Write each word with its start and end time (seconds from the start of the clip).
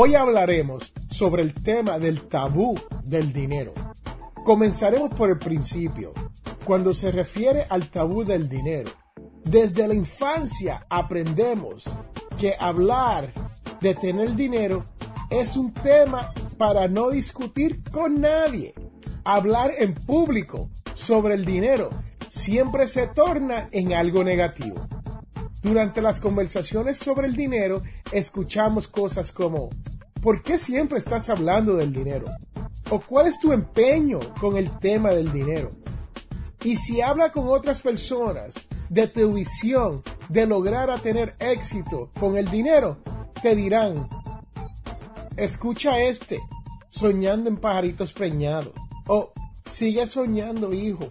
Hoy 0.00 0.14
hablaremos 0.14 0.94
sobre 1.10 1.42
el 1.42 1.52
tema 1.52 1.98
del 1.98 2.28
tabú 2.28 2.78
del 3.02 3.32
dinero. 3.32 3.72
Comenzaremos 4.44 5.12
por 5.12 5.28
el 5.28 5.40
principio, 5.40 6.12
cuando 6.64 6.94
se 6.94 7.10
refiere 7.10 7.64
al 7.68 7.90
tabú 7.90 8.22
del 8.22 8.48
dinero. 8.48 8.92
Desde 9.42 9.88
la 9.88 9.94
infancia 9.94 10.86
aprendemos 10.88 11.92
que 12.38 12.54
hablar 12.60 13.32
de 13.80 13.96
tener 13.96 14.36
dinero 14.36 14.84
es 15.30 15.56
un 15.56 15.72
tema 15.72 16.32
para 16.58 16.86
no 16.86 17.10
discutir 17.10 17.82
con 17.90 18.20
nadie. 18.20 18.74
Hablar 19.24 19.72
en 19.78 19.94
público 19.94 20.70
sobre 20.94 21.34
el 21.34 21.44
dinero 21.44 21.90
siempre 22.28 22.86
se 22.86 23.08
torna 23.08 23.68
en 23.72 23.94
algo 23.94 24.22
negativo. 24.22 24.76
Durante 25.62 26.00
las 26.00 26.20
conversaciones 26.20 26.98
sobre 26.98 27.26
el 27.26 27.34
dinero 27.34 27.82
escuchamos 28.12 28.86
cosas 28.86 29.32
como 29.32 29.70
¿por 30.22 30.42
qué 30.42 30.58
siempre 30.58 30.98
estás 30.98 31.28
hablando 31.30 31.74
del 31.74 31.92
dinero? 31.92 32.26
¿O 32.90 33.00
cuál 33.00 33.26
es 33.26 33.40
tu 33.40 33.52
empeño 33.52 34.20
con 34.40 34.56
el 34.56 34.70
tema 34.78 35.10
del 35.10 35.32
dinero? 35.32 35.68
Y 36.62 36.76
si 36.76 37.00
habla 37.00 37.32
con 37.32 37.48
otras 37.48 37.82
personas 37.82 38.54
de 38.88 39.08
tu 39.08 39.32
visión 39.32 40.02
de 40.28 40.46
lograr 40.46 40.90
a 40.90 40.98
tener 40.98 41.34
éxito 41.38 42.10
con 42.18 42.36
el 42.36 42.50
dinero, 42.50 42.98
te 43.42 43.54
dirán, 43.54 44.08
escucha 45.36 46.00
este, 46.00 46.40
soñando 46.88 47.48
en 47.48 47.56
pajaritos 47.56 48.12
preñados. 48.12 48.72
O 49.06 49.32
sigue 49.66 50.06
soñando, 50.06 50.72
hijo. 50.72 51.10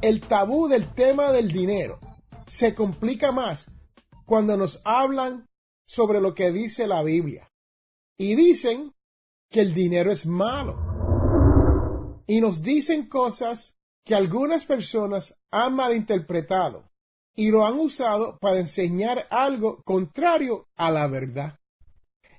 El 0.00 0.20
tabú 0.20 0.68
del 0.68 0.88
tema 0.88 1.30
del 1.32 1.50
dinero 1.50 1.98
se 2.46 2.74
complica 2.74 3.32
más 3.32 3.70
cuando 4.26 4.56
nos 4.56 4.80
hablan 4.84 5.46
sobre 5.86 6.20
lo 6.20 6.34
que 6.34 6.50
dice 6.50 6.86
la 6.86 7.02
Biblia. 7.02 7.50
Y 8.18 8.36
dicen 8.36 8.92
que 9.50 9.60
el 9.60 9.74
dinero 9.74 10.10
es 10.10 10.26
malo. 10.26 12.22
Y 12.26 12.40
nos 12.40 12.62
dicen 12.62 13.08
cosas 13.08 13.76
que 14.04 14.14
algunas 14.14 14.64
personas 14.64 15.38
han 15.50 15.74
malinterpretado 15.74 16.90
y 17.36 17.50
lo 17.50 17.66
han 17.66 17.78
usado 17.78 18.38
para 18.38 18.60
enseñar 18.60 19.26
algo 19.30 19.82
contrario 19.84 20.68
a 20.76 20.90
la 20.90 21.06
verdad. 21.08 21.58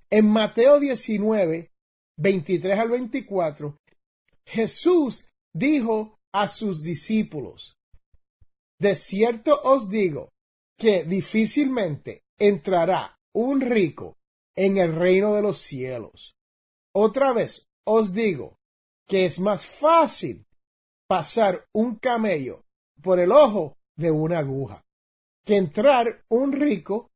En 0.09 0.29
Mateo 0.29 0.79
19, 0.79 1.71
23 2.17 2.79
al 2.79 2.89
24, 2.89 3.79
Jesús 4.45 5.27
dijo 5.53 6.19
a 6.31 6.47
sus 6.47 6.83
discípulos, 6.83 7.77
De 8.79 8.95
cierto 8.95 9.61
os 9.63 9.89
digo 9.89 10.31
que 10.77 11.03
difícilmente 11.03 12.23
entrará 12.37 13.17
un 13.33 13.61
rico 13.61 14.17
en 14.55 14.77
el 14.77 14.95
reino 14.95 15.33
de 15.33 15.41
los 15.41 15.59
cielos. 15.59 16.35
Otra 16.93 17.33
vez 17.33 17.67
os 17.85 18.13
digo 18.13 18.57
que 19.07 19.25
es 19.25 19.39
más 19.39 19.65
fácil 19.67 20.45
pasar 21.07 21.67
un 21.73 21.95
camello 21.95 22.63
por 23.01 23.19
el 23.19 23.31
ojo 23.31 23.77
de 23.95 24.11
una 24.11 24.39
aguja 24.39 24.83
que 25.45 25.57
entrar 25.57 26.25
un 26.29 26.51
rico 26.51 27.11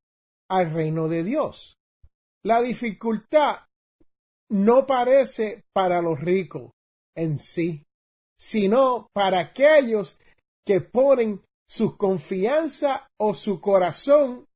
al 0.50 0.72
reino 0.72 1.08
de 1.08 1.24
Dios. 1.24 1.78
La 2.44 2.62
dificultad 2.62 3.66
no 4.50 4.86
parece 4.86 5.66
para 5.74 6.02
los 6.02 6.20
ricos 6.20 6.72
en 7.16 7.40
sí, 7.40 7.86
sino 8.38 9.08
para 9.14 9.40
aquellos 9.40 10.20
que 10.66 10.82
ponen 10.82 11.42
su 11.70 11.98
confianza 11.98 13.08
o 13.18 13.36
su 13.36 13.62
corazón 13.62 14.48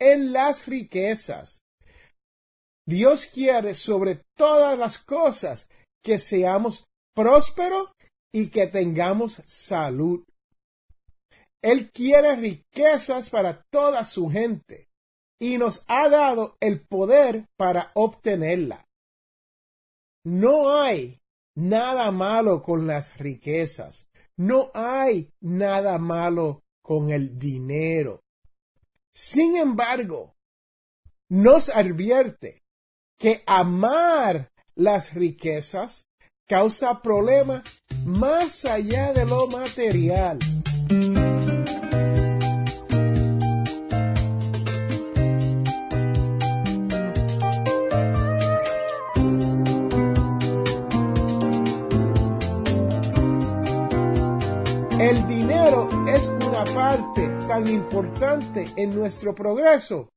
en 0.00 0.32
las 0.32 0.66
riquezas. 0.66 1.62
Dios 2.86 3.26
quiere 3.26 3.74
sobre 3.74 4.24
todas 4.36 4.78
las 4.78 4.98
cosas 4.98 5.70
que 6.02 6.18
seamos 6.18 6.88
prósperos 7.14 7.90
y 8.32 8.48
que 8.48 8.66
tengamos 8.66 9.42
salud. 9.44 10.24
Él 11.62 11.92
quiere 11.92 12.34
riquezas 12.36 13.30
para 13.30 13.62
toda 13.70 14.04
su 14.04 14.30
gente 14.30 14.88
y 15.38 15.58
nos 15.58 15.84
ha 15.88 16.08
dado 16.08 16.56
el 16.58 16.80
poder 16.80 17.46
para 17.56 17.92
obtenerla. 17.94 18.88
No 20.24 20.74
hay 20.74 21.20
nada 21.54 22.10
malo 22.10 22.62
con 22.62 22.86
las 22.86 23.16
riquezas. 23.18 24.08
No 24.36 24.70
hay 24.74 25.30
nada 25.40 25.98
malo 25.98 26.61
con 26.82 27.10
el 27.10 27.38
dinero. 27.38 28.22
Sin 29.14 29.56
embargo, 29.56 30.34
nos 31.28 31.68
advierte 31.68 32.62
que 33.18 33.42
amar 33.46 34.50
las 34.74 35.14
riquezas 35.14 36.06
causa 36.46 37.00
problemas 37.00 37.62
más 38.04 38.64
allá 38.64 39.12
de 39.12 39.24
lo 39.24 39.46
material. 39.46 40.38
El 54.98 55.26
dinero 55.26 55.88
parte 56.64 57.28
tan 57.48 57.66
importante 57.66 58.66
en 58.76 58.94
nuestro 58.94 59.34
progreso. 59.34 60.08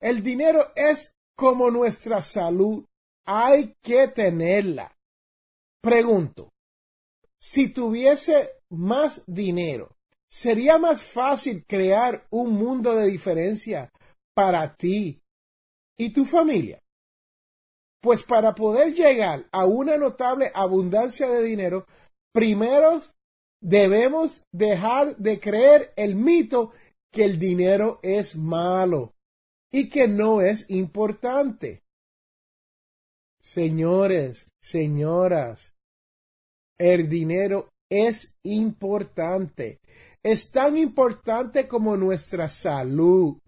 El 0.00 0.22
dinero 0.22 0.72
es 0.76 1.16
como 1.36 1.70
nuestra 1.70 2.22
salud. 2.22 2.84
Hay 3.26 3.74
que 3.82 4.08
tenerla. 4.08 4.96
Pregunto, 5.80 6.52
si 7.40 7.68
tuviese 7.68 8.50
más 8.70 9.22
dinero, 9.26 9.96
¿sería 10.30 10.78
más 10.78 11.02
fácil 11.04 11.64
crear 11.66 12.26
un 12.30 12.52
mundo 12.52 12.94
de 12.94 13.08
diferencia 13.08 13.90
para 14.34 14.76
ti 14.76 15.20
y 15.98 16.10
tu 16.10 16.24
familia? 16.24 16.80
Pues 18.00 18.22
para 18.22 18.54
poder 18.54 18.94
llegar 18.94 19.48
a 19.50 19.66
una 19.66 19.96
notable 19.96 20.52
abundancia 20.54 21.28
de 21.28 21.42
dinero, 21.42 21.86
primero 22.32 23.00
debemos 23.62 24.44
dejar 24.52 25.16
de 25.16 25.40
creer 25.40 25.92
el 25.96 26.16
mito 26.16 26.72
que 27.10 27.24
el 27.24 27.38
dinero 27.38 28.00
es 28.02 28.36
malo 28.36 29.14
y 29.70 29.88
que 29.88 30.08
no 30.08 30.42
es 30.42 30.68
importante. 30.68 31.82
Señores, 33.40 34.46
señoras, 34.60 35.74
el 36.78 37.08
dinero 37.08 37.70
es 37.90 38.34
importante. 38.42 39.78
Es 40.22 40.50
tan 40.50 40.76
importante 40.76 41.66
como 41.68 41.96
nuestra 41.96 42.48
salud. 42.48 43.38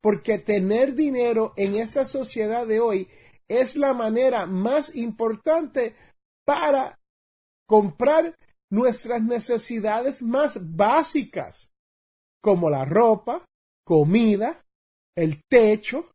Porque 0.00 0.38
tener 0.38 0.94
dinero 0.94 1.52
en 1.56 1.74
esta 1.74 2.04
sociedad 2.04 2.66
de 2.66 2.80
hoy 2.80 3.08
es 3.48 3.76
la 3.76 3.92
manera 3.92 4.46
más 4.46 4.94
importante 4.94 5.94
para 6.46 6.98
comprar 7.66 8.34
nuestras 8.70 9.22
necesidades 9.22 10.22
más 10.22 10.58
básicas, 10.60 11.72
como 12.40 12.70
la 12.70 12.84
ropa, 12.84 13.44
comida, 13.84 14.64
el 15.16 15.42
techo, 15.48 16.10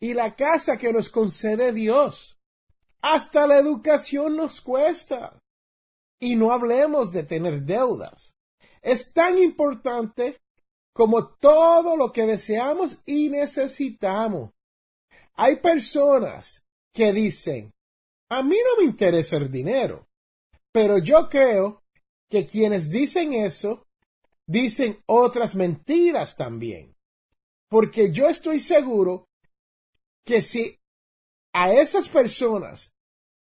y 0.00 0.14
la 0.14 0.34
casa 0.34 0.78
que 0.78 0.92
nos 0.92 1.10
concede 1.10 1.72
Dios. 1.72 2.38
Hasta 3.02 3.46
la 3.46 3.58
educación 3.58 4.36
nos 4.36 4.60
cuesta. 4.60 5.38
Y 6.18 6.36
no 6.36 6.52
hablemos 6.52 7.12
de 7.12 7.22
tener 7.22 7.62
deudas. 7.62 8.34
Es 8.82 9.12
tan 9.12 9.38
importante 9.38 10.40
como 10.94 11.34
todo 11.34 11.96
lo 11.96 12.12
que 12.12 12.26
deseamos 12.26 12.98
y 13.06 13.28
necesitamos. 13.28 14.50
Hay 15.34 15.56
personas 15.56 16.62
que 16.92 17.12
dicen, 17.12 17.72
a 18.30 18.42
mí 18.42 18.56
no 18.56 18.82
me 18.82 18.84
interesa 18.84 19.36
el 19.36 19.50
dinero, 19.50 20.06
pero 20.72 20.98
yo 20.98 21.28
creo 21.28 21.82
que 22.30 22.46
quienes 22.46 22.90
dicen 22.90 23.32
eso 23.32 23.86
dicen 24.46 25.02
otras 25.06 25.54
mentiras 25.54 26.36
también. 26.36 26.96
Porque 27.68 28.12
yo 28.12 28.28
estoy 28.28 28.60
seguro 28.60 29.28
que 30.24 30.42
si 30.42 30.78
a 31.52 31.72
esas 31.72 32.08
personas 32.08 32.92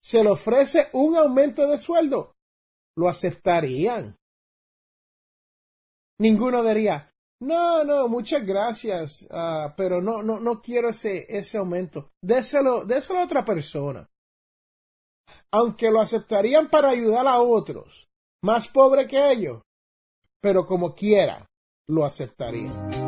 se 0.01 0.23
le 0.23 0.29
ofrece 0.29 0.89
un 0.93 1.15
aumento 1.15 1.67
de 1.67 1.77
sueldo, 1.77 2.35
lo 2.97 3.07
aceptarían. 3.09 4.17
Ninguno 6.19 6.63
diría, 6.63 7.11
no, 7.41 7.83
no, 7.83 8.07
muchas 8.07 8.45
gracias, 8.45 9.27
ah, 9.29 9.73
pero 9.75 10.01
no, 10.01 10.23
no, 10.23 10.39
no 10.39 10.61
quiero 10.61 10.89
ese, 10.89 11.25
ese 11.27 11.57
aumento. 11.57 12.11
Déselo, 12.21 12.85
déselo 12.85 13.19
a 13.19 13.25
otra 13.25 13.43
persona. 13.43 14.09
Aunque 15.51 15.91
lo 15.91 16.01
aceptarían 16.01 16.69
para 16.69 16.89
ayudar 16.89 17.27
a 17.27 17.41
otros, 17.41 18.07
más 18.43 18.67
pobre 18.67 19.07
que 19.07 19.31
ellos, 19.31 19.61
pero 20.41 20.65
como 20.65 20.93
quiera, 20.93 21.45
lo 21.87 22.05
aceptarían. 22.05 23.03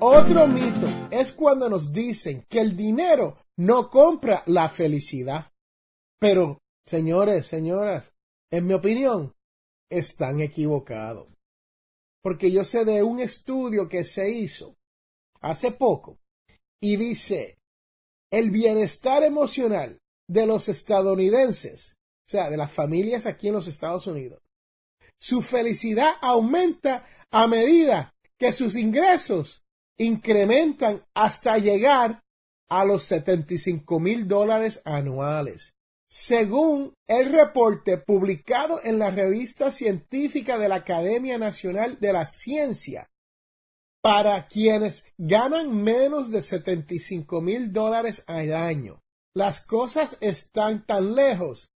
Otro 0.00 0.46
mito 0.46 0.86
es 1.10 1.32
cuando 1.32 1.68
nos 1.68 1.92
dicen 1.92 2.44
que 2.48 2.60
el 2.60 2.76
dinero 2.76 3.38
no 3.56 3.88
compra 3.88 4.42
la 4.46 4.68
felicidad. 4.68 5.50
Pero, 6.18 6.58
señores, 6.86 7.46
señoras, 7.46 8.12
en 8.50 8.66
mi 8.66 8.74
opinión, 8.74 9.34
están 9.90 10.40
equivocados. 10.40 11.28
Porque 12.22 12.50
yo 12.50 12.64
sé 12.64 12.84
de 12.84 13.02
un 13.02 13.20
estudio 13.20 13.88
que 13.88 14.04
se 14.04 14.30
hizo 14.30 14.76
hace 15.44 15.72
poco 15.72 16.18
y 16.80 16.96
dice, 16.96 17.58
el 18.30 18.50
bienestar 18.50 19.22
emocional 19.22 20.00
de 20.28 20.46
los 20.46 20.68
estadounidenses, 20.68 21.96
o 22.26 22.30
sea, 22.30 22.50
de 22.50 22.56
las 22.56 22.72
familias 22.72 23.26
aquí 23.26 23.48
en 23.48 23.54
los 23.54 23.68
Estados 23.68 24.06
Unidos, 24.06 24.42
su 25.18 25.42
felicidad 25.42 26.14
aumenta 26.20 27.06
a 27.30 27.46
medida 27.46 28.14
que 28.38 28.52
sus 28.52 28.74
ingresos 28.74 29.62
incrementan 29.98 31.04
hasta 31.14 31.58
llegar 31.58 32.22
a 32.68 32.84
los 32.84 33.04
75 33.04 34.00
mil 34.00 34.26
dólares 34.26 34.82
anuales. 34.84 35.74
Según 36.08 36.94
el 37.06 37.32
reporte 37.32 37.98
publicado 37.98 38.80
en 38.82 38.98
la 38.98 39.10
revista 39.10 39.70
científica 39.70 40.58
de 40.58 40.68
la 40.68 40.76
Academia 40.76 41.38
Nacional 41.38 41.98
de 42.00 42.12
la 42.12 42.24
Ciencia, 42.24 43.08
para 44.04 44.46
quienes 44.48 45.06
ganan 45.16 45.82
menos 45.82 46.30
de 46.30 46.42
75 46.42 47.40
mil 47.40 47.72
dólares 47.72 48.22
al 48.26 48.52
año, 48.52 49.00
las 49.34 49.62
cosas 49.62 50.18
están 50.20 50.84
tan 50.84 51.14
lejos 51.14 51.70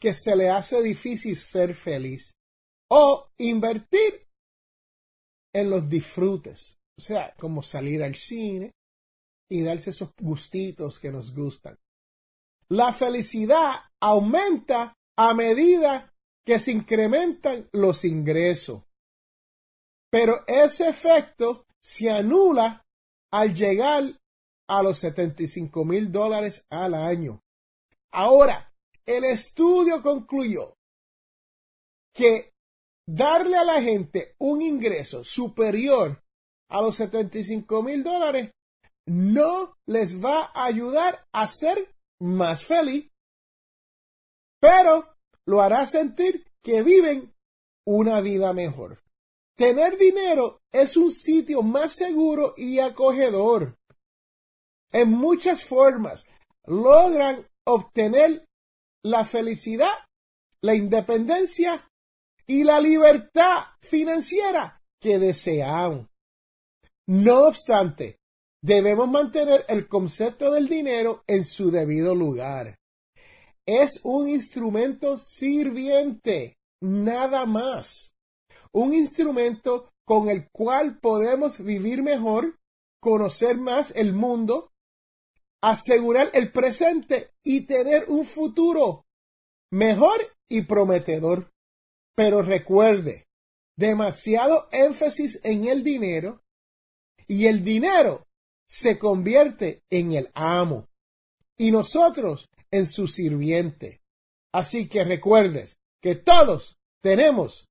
que 0.00 0.14
se 0.14 0.34
le 0.36 0.48
hace 0.48 0.82
difícil 0.82 1.36
ser 1.36 1.74
feliz 1.74 2.34
o 2.90 3.28
invertir 3.36 4.26
en 5.52 5.68
los 5.68 5.86
disfrutes. 5.86 6.78
O 6.96 7.02
sea, 7.02 7.34
como 7.38 7.62
salir 7.62 8.02
al 8.02 8.14
cine 8.14 8.72
y 9.50 9.60
darse 9.62 9.90
esos 9.90 10.14
gustitos 10.18 10.98
que 10.98 11.12
nos 11.12 11.34
gustan. 11.34 11.78
La 12.70 12.94
felicidad 12.94 13.80
aumenta 14.00 14.94
a 15.14 15.34
medida 15.34 16.10
que 16.42 16.58
se 16.58 16.72
incrementan 16.72 17.68
los 17.72 18.06
ingresos. 18.06 18.82
Pero 20.10 20.42
ese 20.46 20.88
efecto 20.88 21.65
se 21.86 22.10
anula 22.10 22.84
al 23.30 23.54
llegar 23.54 24.02
a 24.68 24.82
los 24.82 24.98
75 24.98 25.84
mil 25.84 26.10
dólares 26.10 26.66
al 26.68 26.94
año. 26.94 27.44
Ahora, 28.10 28.74
el 29.04 29.22
estudio 29.22 30.02
concluyó 30.02 30.76
que 32.12 32.52
darle 33.06 33.56
a 33.56 33.64
la 33.64 33.80
gente 33.80 34.34
un 34.38 34.62
ingreso 34.62 35.22
superior 35.22 36.24
a 36.68 36.82
los 36.82 36.96
75 36.96 37.80
mil 37.84 38.02
dólares 38.02 38.50
no 39.06 39.76
les 39.86 40.20
va 40.20 40.50
a 40.52 40.64
ayudar 40.64 41.28
a 41.30 41.46
ser 41.46 41.94
más 42.20 42.64
feliz, 42.64 43.12
pero 44.60 45.14
lo 45.46 45.62
hará 45.62 45.86
sentir 45.86 46.50
que 46.64 46.82
viven 46.82 47.32
una 47.86 48.20
vida 48.20 48.52
mejor. 48.52 49.05
Tener 49.56 49.96
dinero 49.96 50.60
es 50.70 50.98
un 50.98 51.10
sitio 51.10 51.62
más 51.62 51.94
seguro 51.94 52.52
y 52.58 52.78
acogedor. 52.78 53.78
En 54.92 55.10
muchas 55.10 55.64
formas 55.64 56.28
logran 56.66 57.46
obtener 57.64 58.46
la 59.02 59.24
felicidad, 59.24 59.94
la 60.60 60.74
independencia 60.74 61.88
y 62.46 62.64
la 62.64 62.80
libertad 62.80 63.64
financiera 63.80 64.82
que 65.00 65.18
desean. 65.18 66.08
No 67.06 67.46
obstante, 67.46 68.18
debemos 68.62 69.08
mantener 69.08 69.64
el 69.68 69.88
concepto 69.88 70.50
del 70.50 70.68
dinero 70.68 71.22
en 71.26 71.44
su 71.44 71.70
debido 71.70 72.14
lugar. 72.14 72.78
Es 73.64 74.00
un 74.02 74.28
instrumento 74.28 75.18
sirviente, 75.18 76.58
nada 76.80 77.46
más. 77.46 78.15
Un 78.76 78.92
instrumento 78.92 79.90
con 80.04 80.28
el 80.28 80.50
cual 80.50 80.98
podemos 80.98 81.58
vivir 81.64 82.02
mejor, 82.02 82.58
conocer 83.00 83.56
más 83.56 83.90
el 83.96 84.12
mundo, 84.12 84.70
asegurar 85.62 86.30
el 86.34 86.52
presente 86.52 87.30
y 87.42 87.62
tener 87.62 88.04
un 88.08 88.26
futuro 88.26 89.06
mejor 89.72 90.20
y 90.50 90.60
prometedor. 90.60 91.50
Pero 92.14 92.42
recuerde, 92.42 93.26
demasiado 93.78 94.68
énfasis 94.70 95.40
en 95.42 95.64
el 95.64 95.82
dinero 95.82 96.42
y 97.26 97.46
el 97.46 97.64
dinero 97.64 98.26
se 98.68 98.98
convierte 98.98 99.84
en 99.88 100.12
el 100.12 100.30
amo 100.34 100.86
y 101.56 101.70
nosotros 101.70 102.50
en 102.70 102.86
su 102.86 103.08
sirviente. 103.08 104.02
Así 104.52 104.86
que 104.86 105.02
recuerdes 105.02 105.78
que 106.02 106.14
todos 106.14 106.76
tenemos 107.02 107.70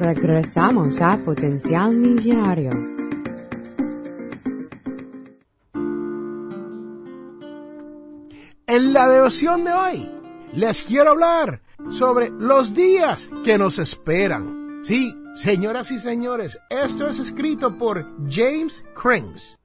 Regresamos 0.00 0.98
a 1.02 1.18
Potencial 1.18 1.94
Millonario. 1.94 2.70
En 8.66 8.94
la 8.94 9.08
devoción 9.10 9.62
de 9.62 9.72
hoy 9.74 10.10
les 10.54 10.82
quiero 10.84 11.10
hablar 11.10 11.60
sobre 11.90 12.30
los 12.30 12.72
días 12.72 13.28
que 13.44 13.58
nos 13.58 13.78
esperan. 13.78 14.80
Sí, 14.84 15.14
señoras 15.34 15.90
y 15.90 15.98
señores, 15.98 16.58
esto 16.70 17.06
es 17.06 17.18
escrito 17.18 17.76
por 17.76 18.06
James 18.26 18.82
Crings. 18.94 19.58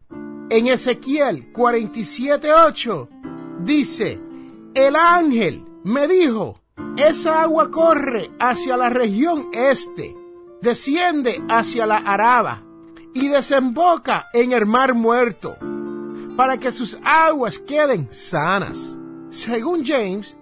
En 0.49 0.67
Ezequiel 0.67 1.53
47:8 1.53 3.07
dice, 3.63 4.19
el 4.73 4.97
ángel 4.97 5.63
me 5.85 6.09
dijo, 6.09 6.59
esa 6.97 7.43
agua 7.43 7.71
corre 7.71 8.31
hacia 8.37 8.75
la 8.75 8.89
región 8.89 9.47
este, 9.53 10.13
desciende 10.61 11.43
hacia 11.49 11.85
la 11.85 11.97
Araba 11.97 12.63
y 13.13 13.29
desemboca 13.29 14.27
en 14.33 14.51
el 14.51 14.65
mar 14.65 14.93
muerto, 14.93 15.55
para 16.35 16.57
que 16.57 16.71
sus 16.71 16.99
aguas 17.03 17.59
queden 17.59 18.11
sanas. 18.11 18.97
Según 19.29 19.85
James, 19.85 20.37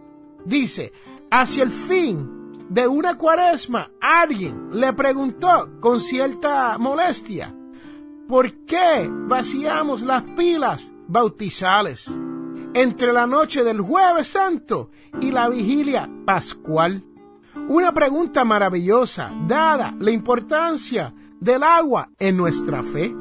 dice, 0.46 0.92
hacia 1.30 1.64
el 1.64 1.72
fin 1.72 2.66
de 2.70 2.88
una 2.88 3.16
cuaresma, 3.18 3.92
alguien 4.02 4.70
le 4.72 4.92
preguntó 4.94 5.70
con 5.80 6.00
cierta 6.00 6.78
molestia, 6.80 7.56
¿por 8.28 8.66
qué 8.66 9.08
vaciamos 9.10 10.02
las 10.02 10.24
pilas 10.36 10.92
bautizales 11.08 12.12
entre 12.74 13.14
la 13.14 13.28
noche 13.28 13.64
del 13.64 13.82
jueves 13.82 14.28
santo 14.28 14.90
y 15.22 15.32
la 15.32 15.50
vigilia 15.50 16.10
pascual? 16.26 17.04
Una 17.68 17.94
pregunta 17.94 18.44
maravillosa, 18.44 19.32
dada 19.48 19.96
la 19.98 20.12
importancia 20.12 21.14
del 21.40 21.64
agua 21.64 22.10
en 22.20 22.36
nuestra 22.36 22.84
fe. 22.84 23.16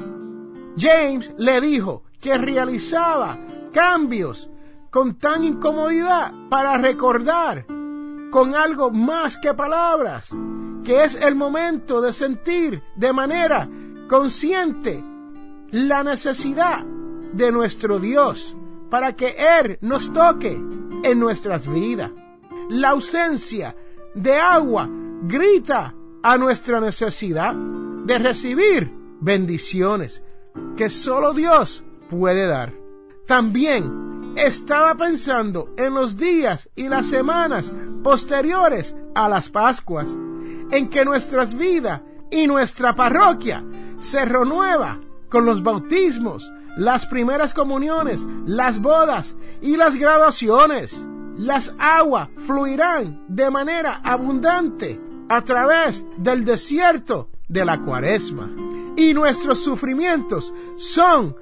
James 0.77 1.33
le 1.37 1.61
dijo 1.61 2.03
que 2.19 2.37
realizaba 2.37 3.37
cambios 3.71 4.49
con 4.89 5.17
tan 5.17 5.45
incomodidad 5.45 6.33
para 6.49 6.77
recordar 6.77 7.65
con 8.31 8.53
algo 8.53 8.91
más 8.91 9.37
que 9.37 9.53
palabras, 9.53 10.29
que 10.83 11.05
es 11.05 11.15
el 11.15 11.35
momento 11.35 12.01
de 12.01 12.11
sentir 12.11 12.83
de 12.97 13.13
manera 13.13 13.69
consciente 14.09 15.01
la 15.71 16.03
necesidad 16.03 16.83
de 16.83 17.51
nuestro 17.51 17.97
Dios 17.97 18.57
para 18.89 19.15
que 19.15 19.35
Él 19.59 19.77
nos 19.79 20.11
toque 20.11 20.61
en 21.03 21.19
nuestras 21.19 21.67
vidas. 21.67 22.11
La 22.69 22.89
ausencia 22.89 23.75
de 24.13 24.37
agua 24.37 24.89
grita 25.23 25.93
a 26.21 26.37
nuestra 26.37 26.79
necesidad 26.79 27.53
de 27.53 28.19
recibir 28.19 28.91
bendiciones 29.19 30.21
que 30.75 30.89
solo 30.89 31.33
Dios 31.33 31.83
puede 32.09 32.45
dar. 32.45 32.73
También 33.25 34.33
estaba 34.35 34.95
pensando 34.95 35.73
en 35.77 35.93
los 35.93 36.17
días 36.17 36.69
y 36.75 36.89
las 36.89 37.07
semanas 37.07 37.71
posteriores 38.03 38.95
a 39.15 39.29
las 39.29 39.49
Pascuas, 39.49 40.09
en 40.71 40.89
que 40.89 41.05
nuestras 41.05 41.55
vidas 41.55 42.01
y 42.31 42.47
nuestra 42.47 42.95
parroquia 42.95 43.63
se 43.99 44.25
renueva 44.25 44.99
con 45.29 45.45
los 45.45 45.63
bautismos, 45.63 46.51
las 46.75 47.05
primeras 47.05 47.53
comuniones, 47.53 48.27
las 48.45 48.81
bodas 48.81 49.35
y 49.61 49.77
las 49.77 49.95
graduaciones. 49.95 51.05
Las 51.35 51.73
aguas 51.79 52.29
fluirán 52.45 53.25
de 53.27 53.49
manera 53.49 54.01
abundante 54.03 54.99
a 55.29 55.41
través 55.41 56.05
del 56.17 56.45
desierto 56.45 57.29
de 57.47 57.65
la 57.65 57.81
cuaresma. 57.81 58.49
Y 58.95 59.13
nuestros 59.13 59.63
sufrimientos 59.63 60.53
son 60.77 61.35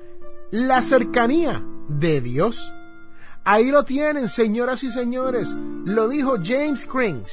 la 0.52 0.82
cercanía 0.82 1.64
de 1.90 2.22
Dios. 2.22 2.74
Ahí 3.44 3.72
lo 3.72 3.84
tienen, 3.84 4.30
señoras 4.30 4.84
y 4.84 4.92
señores. 4.92 5.56
Lo 5.86 6.08
dijo 6.08 6.36
James 6.44 6.86
Crings. 6.86 7.32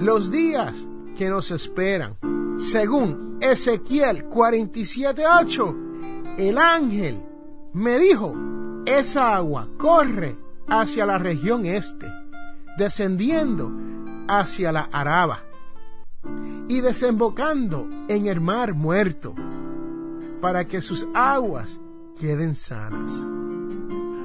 Los 0.00 0.30
días 0.30 0.74
que 1.16 1.28
nos 1.28 1.50
esperan. 1.50 2.16
Según 2.58 3.38
Ezequiel 3.40 4.28
47.8, 4.28 6.38
el 6.38 6.58
ángel 6.58 7.22
me 7.72 7.98
dijo, 7.98 8.34
esa 8.86 9.36
agua 9.36 9.68
corre 9.78 10.36
hacia 10.68 11.06
la 11.06 11.18
región 11.18 11.66
este, 11.66 12.06
descendiendo 12.76 13.70
hacia 14.28 14.72
la 14.72 14.88
Araba 14.92 15.44
y 16.68 16.80
desembocando 16.80 17.88
en 18.08 18.26
el 18.26 18.40
mar 18.40 18.74
muerto, 18.74 19.34
para 20.40 20.66
que 20.66 20.80
sus 20.80 21.06
aguas 21.14 21.80
queden 22.18 22.54
sanas. 22.54 23.10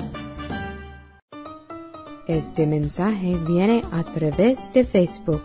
Este 2.27 2.67
mensaje 2.67 3.37
viene 3.47 3.83
a 3.93 4.03
través 4.03 4.73
de 4.73 4.85
Facebook. 4.85 5.43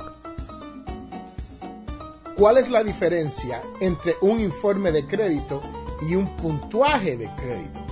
¿Cuál 2.36 2.58
es 2.58 2.70
la 2.70 2.84
diferencia 2.84 3.62
entre 3.82 4.16
un 4.22 4.40
informe 4.40 4.92
de 4.92 5.06
crédito 5.06 5.62
y 6.10 6.16
un 6.16 6.36
puntuaje 6.38 7.18
de 7.18 7.30
crédito? 7.36 7.89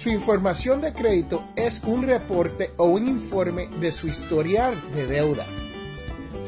Su 0.00 0.08
información 0.08 0.80
de 0.80 0.94
crédito 0.94 1.44
es 1.56 1.82
un 1.84 2.04
reporte 2.04 2.72
o 2.78 2.86
un 2.86 3.06
informe 3.06 3.68
de 3.80 3.92
su 3.92 4.08
historial 4.08 4.74
de 4.94 5.06
deuda. 5.06 5.44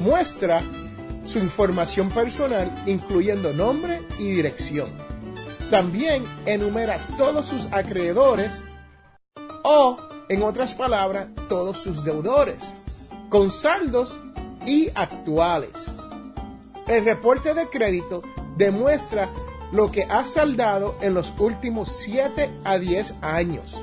Muestra 0.01 0.63
su 1.25 1.39
información 1.39 2.09
personal 2.09 2.73
incluyendo 2.87 3.53
nombre 3.53 4.01
y 4.19 4.31
dirección. 4.31 4.89
También 5.71 6.25
enumera 6.47 6.97
todos 7.19 7.45
sus 7.45 7.71
acreedores 7.75 8.65
o, 9.65 9.99
en 10.31 10.43
otras 10.43 10.73
palabras, 10.73 11.29
todos 11.51 11.77
sus 11.77 12.03
deudores, 12.05 12.73
con 13.29 13.51
saldos 13.51 14.19
y 14.65 14.89
actuales. 14.95 15.93
El 16.87 17.05
reporte 17.05 17.53
de 17.53 17.69
crédito 17.69 18.23
demuestra 18.57 19.31
lo 19.73 19.91
que 19.91 20.05
ha 20.05 20.25
saldado 20.25 20.97
en 21.01 21.15
los 21.15 21.33
últimos 21.39 21.91
7 21.91 22.51
a 22.63 22.79
10 22.79 23.15
años 23.23 23.83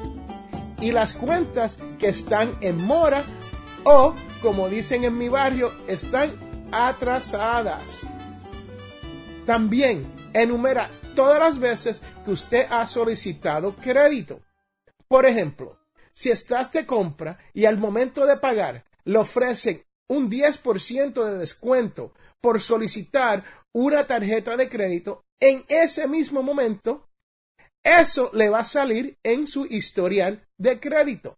y 0.79 0.91
las 0.91 1.13
cuentas 1.13 1.79
que 1.97 2.07
están 2.09 2.51
en 2.61 2.77
mora 2.77 3.23
o, 3.83 4.13
como 4.41 4.69
dicen 4.69 5.03
en 5.03 5.17
mi 5.17 5.27
barrio, 5.27 5.73
están 5.87 6.31
atrasadas. 6.71 8.01
También 9.45 10.05
enumera 10.33 10.89
todas 11.15 11.39
las 11.39 11.59
veces 11.59 12.01
que 12.23 12.31
usted 12.31 12.67
ha 12.69 12.85
solicitado 12.85 13.75
crédito. 13.75 14.41
Por 15.07 15.25
ejemplo, 15.25 15.79
si 16.13 16.29
estás 16.29 16.71
de 16.71 16.85
compra 16.85 17.39
y 17.53 17.65
al 17.65 17.77
momento 17.77 18.25
de 18.25 18.37
pagar 18.37 18.85
le 19.05 19.17
ofrecen 19.17 19.83
un 20.09 20.29
10% 20.29 21.25
de 21.25 21.37
descuento 21.37 22.13
por 22.41 22.61
solicitar 22.61 23.43
una 23.73 24.05
tarjeta 24.05 24.57
de 24.57 24.67
crédito 24.67 25.23
en 25.39 25.63
ese 25.67 26.07
mismo 26.07 26.41
momento, 26.41 27.07
eso 27.83 28.29
le 28.33 28.49
va 28.49 28.59
a 28.59 28.65
salir 28.65 29.17
en 29.23 29.47
su 29.47 29.65
historial 29.65 30.45
de 30.57 30.79
crédito. 30.79 31.37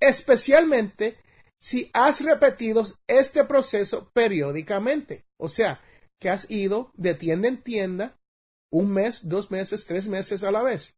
Especialmente 0.00 1.18
si 1.60 1.90
has 1.94 2.20
repetido 2.20 2.84
este 3.06 3.44
proceso 3.44 4.10
periódicamente. 4.12 5.24
O 5.38 5.48
sea, 5.48 5.80
que 6.20 6.28
has 6.28 6.50
ido 6.50 6.92
de 6.94 7.14
tienda 7.14 7.48
en 7.48 7.62
tienda 7.62 8.18
un 8.70 8.92
mes, 8.92 9.28
dos 9.28 9.50
meses, 9.50 9.86
tres 9.86 10.06
meses 10.06 10.44
a 10.44 10.50
la 10.50 10.62
vez. 10.62 10.96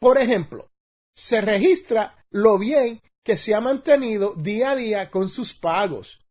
Por 0.00 0.18
ejemplo, 0.18 0.70
se 1.14 1.40
registra 1.40 2.24
lo 2.30 2.58
bien 2.58 3.02
que 3.26 3.36
se 3.36 3.56
ha 3.56 3.60
mantenido 3.60 4.34
día 4.36 4.70
a 4.70 4.76
día 4.76 5.10
con 5.10 5.28
sus 5.28 5.52
pagos 5.52 6.24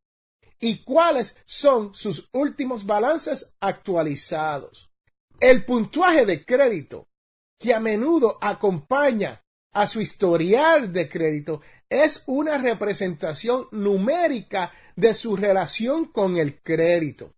y 0.61 0.81
cuáles 0.85 1.35
son 1.45 1.93
sus 1.93 2.29
últimos 2.31 2.85
balances 2.85 3.53
actualizados. 3.59 4.89
El 5.41 5.65
puntuaje 5.65 6.25
de 6.25 6.45
crédito 6.45 7.09
que 7.59 7.73
a 7.73 7.81
menudo 7.81 8.37
acompaña 8.39 9.43
a 9.73 9.87
su 9.87 9.99
historial 9.99 10.93
de 10.93 11.09
crédito 11.09 11.59
es 11.89 12.23
una 12.27 12.57
representación 12.57 13.67
numérica 13.71 14.71
de 14.95 15.13
su 15.15 15.35
relación 15.35 16.05
con 16.05 16.37
el 16.37 16.61
crédito. 16.61 17.33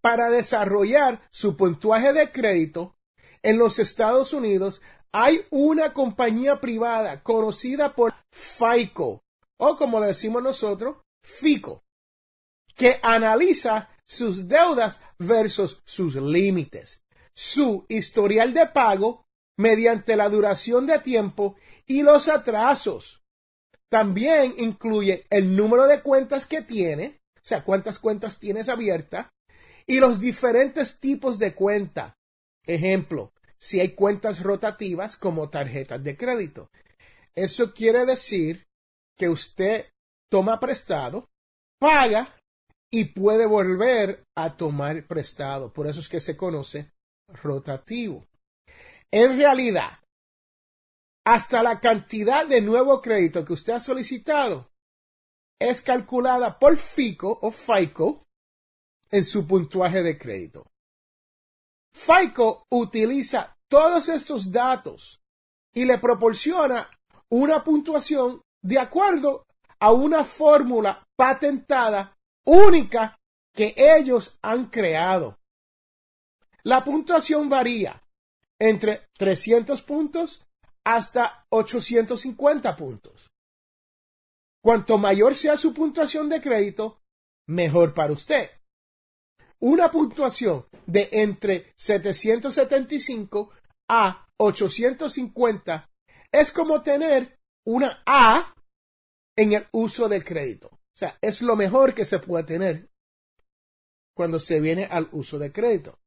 Para 0.00 0.30
desarrollar 0.30 1.26
su 1.32 1.56
puntuaje 1.56 2.12
de 2.12 2.30
crédito, 2.30 2.96
en 3.42 3.58
los 3.58 3.80
Estados 3.80 4.32
Unidos 4.32 4.80
hay 5.12 5.44
una 5.50 5.92
compañía 5.92 6.60
privada 6.60 7.22
conocida 7.22 7.94
por 7.94 8.14
FICO, 8.30 9.22
o 9.58 9.76
como 9.76 10.00
le 10.00 10.08
decimos 10.08 10.42
nosotros, 10.42 10.96
FICO, 11.22 11.82
que 12.74 12.98
analiza 13.02 13.90
sus 14.06 14.48
deudas 14.48 14.98
versus 15.18 15.82
sus 15.84 16.14
límites, 16.16 17.02
su 17.34 17.84
historial 17.88 18.54
de 18.54 18.66
pago 18.66 19.26
mediante 19.56 20.16
la 20.16 20.28
duración 20.28 20.86
de 20.86 20.98
tiempo 21.00 21.56
y 21.86 22.02
los 22.02 22.28
atrasos. 22.28 23.22
También 23.88 24.54
incluye 24.58 25.26
el 25.30 25.56
número 25.56 25.86
de 25.86 26.00
cuentas 26.00 26.46
que 26.46 26.62
tiene, 26.62 27.20
o 27.36 27.40
sea, 27.42 27.64
cuántas 27.64 27.98
cuentas 27.98 28.38
tienes 28.38 28.68
abiertas, 28.68 29.26
y 29.86 29.98
los 29.98 30.20
diferentes 30.20 31.00
tipos 31.00 31.38
de 31.38 31.54
cuenta. 31.54 32.16
Ejemplo, 32.64 33.32
si 33.60 33.80
hay 33.80 33.94
cuentas 33.94 34.42
rotativas 34.42 35.16
como 35.16 35.50
tarjetas 35.50 36.02
de 36.02 36.16
crédito. 36.16 36.70
Eso 37.34 37.72
quiere 37.72 38.06
decir 38.06 38.66
que 39.16 39.28
usted 39.28 39.86
toma 40.30 40.58
prestado, 40.58 41.28
paga 41.78 42.36
y 42.90 43.04
puede 43.04 43.46
volver 43.46 44.24
a 44.34 44.56
tomar 44.56 45.06
prestado. 45.06 45.72
Por 45.72 45.86
eso 45.86 46.00
es 46.00 46.08
que 46.08 46.20
se 46.20 46.36
conoce 46.36 46.92
rotativo. 47.28 48.26
En 49.10 49.36
realidad, 49.36 50.00
hasta 51.24 51.62
la 51.62 51.80
cantidad 51.80 52.46
de 52.46 52.60
nuevo 52.62 53.00
crédito 53.00 53.44
que 53.44 53.52
usted 53.52 53.74
ha 53.74 53.80
solicitado 53.80 54.70
es 55.60 55.82
calculada 55.82 56.58
por 56.58 56.76
FICO 56.76 57.38
o 57.42 57.50
FICO 57.50 58.26
en 59.10 59.24
su 59.24 59.46
puntuaje 59.46 60.02
de 60.02 60.16
crédito. 60.16 60.69
FICO 61.92 62.66
utiliza 62.70 63.56
todos 63.68 64.08
estos 64.08 64.50
datos 64.50 65.20
y 65.74 65.84
le 65.84 65.98
proporciona 65.98 66.90
una 67.28 67.62
puntuación 67.62 68.42
de 68.62 68.78
acuerdo 68.78 69.46
a 69.78 69.92
una 69.92 70.24
fórmula 70.24 71.06
patentada 71.16 72.16
única 72.44 73.18
que 73.54 73.74
ellos 73.76 74.38
han 74.42 74.66
creado. 74.66 75.38
La 76.62 76.84
puntuación 76.84 77.48
varía 77.48 78.02
entre 78.58 79.08
300 79.16 79.80
puntos 79.82 80.46
hasta 80.84 81.46
850 81.50 82.76
puntos. 82.76 83.30
Cuanto 84.62 84.98
mayor 84.98 85.34
sea 85.34 85.56
su 85.56 85.72
puntuación 85.72 86.28
de 86.28 86.40
crédito, 86.40 87.00
mejor 87.46 87.94
para 87.94 88.12
usted. 88.12 88.50
Una 89.60 89.90
puntuación 89.90 90.66
de 90.86 91.08
entre 91.12 91.72
775 91.76 93.50
a 93.88 94.26
850 94.38 95.90
es 96.32 96.52
como 96.52 96.82
tener 96.82 97.38
una 97.66 98.02
A 98.06 98.54
en 99.36 99.52
el 99.52 99.66
uso 99.72 100.08
del 100.08 100.24
crédito. 100.24 100.68
O 100.68 100.96
sea, 100.96 101.18
es 101.20 101.42
lo 101.42 101.56
mejor 101.56 101.94
que 101.94 102.04
se 102.04 102.18
puede 102.18 102.44
tener 102.44 102.90
cuando 104.14 104.38
se 104.38 104.60
viene 104.60 104.84
al 104.84 105.08
uso 105.12 105.38
de 105.38 105.52
crédito 105.52 106.00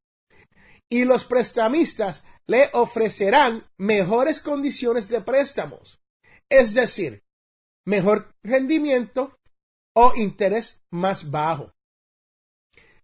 y 0.88 1.04
los 1.04 1.24
prestamistas 1.24 2.24
le 2.46 2.70
ofrecerán 2.72 3.68
mejores 3.78 4.40
condiciones 4.40 5.08
de 5.08 5.20
préstamos, 5.22 6.00
es 6.48 6.74
decir, 6.74 7.24
mejor 7.86 8.34
rendimiento 8.42 9.38
o 9.96 10.12
interés 10.14 10.84
más 10.90 11.30
bajo. 11.30 11.72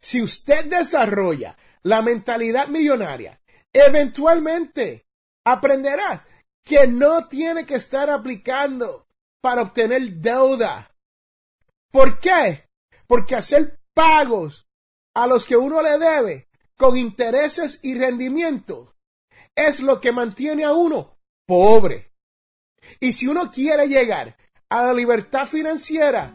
Si 0.01 0.23
usted 0.23 0.67
desarrolla 0.67 1.57
la 1.83 2.03
mentalidad 2.03 2.69
millonaria, 2.69 3.41
eventualmente 3.73 5.07
aprenderá 5.45 6.27
que 6.65 6.87
no 6.87 7.29
tiene 7.29 7.67
que 7.67 7.75
estar 7.77 8.11
aplicando 8.11 9.07
para 9.41 9.63
obtener 9.63 10.03
deuda. 10.13 10.95
¿Por 11.91 12.19
qué? 12.21 12.69
Porque 13.07 13.35
hacer 13.35 13.81
pagos 13.95 14.67
a 15.15 15.27
los 15.27 15.45
que 15.45 15.57
uno 15.57 15.83
le 15.83 15.99
debe 15.99 16.49
con 16.77 16.97
intereses 16.97 17.81
y 17.83 17.95
rendimiento 17.95 18.95
es 19.55 19.81
lo 19.81 20.01
que 20.01 20.13
mantiene 20.13 20.65
a 20.65 20.73
uno 20.73 21.19
pobre. 21.47 22.13
Y 23.01 23.13
si 23.13 23.27
uno 23.27 23.51
quiere 23.51 23.89
llegar 23.89 24.37
a 24.69 24.85
la 24.85 24.95
libertad 24.95 25.47
financiera, 25.47 26.33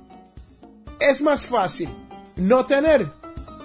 es 0.99 1.21
más 1.21 1.45
fácil 1.45 1.89
no 2.35 2.65
tener 2.65 3.11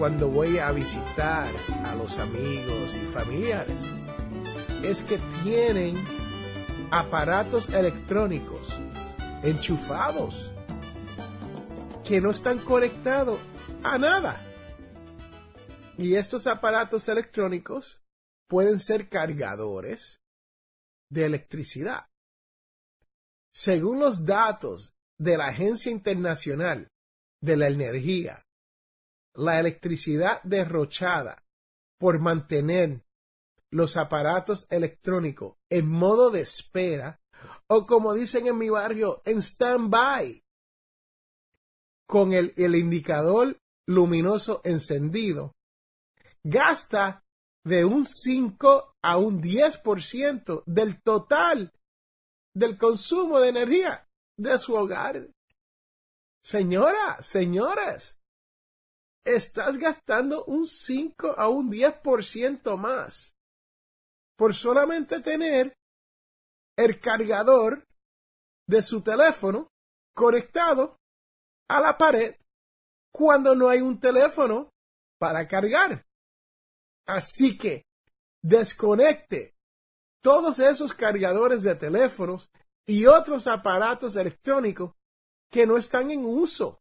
cuando 0.00 0.30
voy 0.30 0.56
a 0.56 0.72
visitar 0.72 1.52
a 1.84 1.94
los 1.94 2.18
amigos 2.18 2.96
y 2.96 3.04
familiares 3.04 3.84
es 4.82 5.02
que 5.02 5.18
tienen 5.44 5.94
aparatos 6.90 7.68
electrónicos 7.68 8.66
enchufados, 9.42 10.50
que 12.08 12.18
no 12.18 12.30
están 12.30 12.60
conectados 12.60 13.38
a 13.82 13.98
nada. 13.98 14.40
Y 15.98 16.14
estos 16.14 16.46
aparatos 16.46 17.06
electrónicos 17.10 18.00
pueden 18.48 18.80
ser 18.80 19.10
cargadores 19.10 20.22
de 21.10 21.26
electricidad. 21.26 22.06
Según 23.52 24.00
los 24.00 24.24
datos 24.24 24.94
de 25.18 25.36
la 25.36 25.48
Agencia 25.48 25.92
Internacional 25.92 26.88
de 27.42 27.58
la 27.58 27.68
Energía, 27.68 28.46
la 29.40 29.58
electricidad 29.58 30.42
derrochada 30.42 31.44
por 31.98 32.20
mantener 32.20 33.04
los 33.70 33.96
aparatos 33.96 34.66
electrónicos 34.70 35.56
en 35.68 35.88
modo 35.88 36.30
de 36.30 36.40
espera 36.40 37.20
o 37.68 37.86
como 37.86 38.14
dicen 38.14 38.46
en 38.46 38.58
mi 38.58 38.68
barrio, 38.68 39.22
en 39.24 39.38
stand-by, 39.38 40.42
con 42.06 42.32
el, 42.32 42.52
el 42.56 42.74
indicador 42.74 43.58
luminoso 43.86 44.60
encendido, 44.64 45.54
gasta 46.42 47.24
de 47.64 47.84
un 47.84 48.06
5 48.06 48.96
a 49.02 49.16
un 49.18 49.42
10% 49.42 50.64
del 50.66 51.00
total 51.02 51.72
del 52.54 52.76
consumo 52.76 53.40
de 53.40 53.48
energía 53.48 54.08
de 54.36 54.58
su 54.58 54.74
hogar. 54.74 55.30
Señora, 56.42 57.22
señores, 57.22 58.19
estás 59.24 59.78
gastando 59.78 60.44
un 60.44 60.66
5 60.66 61.34
a 61.36 61.48
un 61.48 61.70
10% 61.70 62.76
más 62.76 63.34
por 64.36 64.54
solamente 64.54 65.20
tener 65.20 65.76
el 66.76 66.98
cargador 66.98 67.86
de 68.66 68.82
su 68.82 69.02
teléfono 69.02 69.68
conectado 70.14 70.96
a 71.68 71.80
la 71.80 71.98
pared 71.98 72.36
cuando 73.12 73.54
no 73.54 73.68
hay 73.68 73.80
un 73.80 74.00
teléfono 74.00 74.70
para 75.18 75.46
cargar. 75.46 76.06
Así 77.06 77.58
que 77.58 77.84
desconecte 78.42 79.56
todos 80.22 80.58
esos 80.58 80.94
cargadores 80.94 81.62
de 81.62 81.74
teléfonos 81.74 82.50
y 82.86 83.06
otros 83.06 83.46
aparatos 83.46 84.16
electrónicos 84.16 84.94
que 85.50 85.66
no 85.66 85.76
están 85.76 86.10
en 86.10 86.24
uso. 86.24 86.80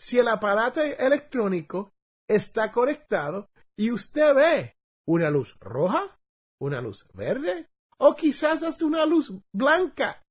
Si 0.00 0.18
el 0.18 0.28
aparato 0.28 0.80
electrónico 0.80 1.92
está 2.26 2.72
conectado 2.72 3.50
y 3.76 3.90
usted 3.90 4.34
ve 4.34 4.78
una 5.06 5.28
luz 5.28 5.58
roja, 5.60 6.18
una 6.58 6.80
luz 6.80 7.06
verde 7.12 7.68
o 7.98 8.16
quizás 8.16 8.62
hasta 8.62 8.86
una 8.86 9.04
luz 9.04 9.30
blanca 9.52 10.24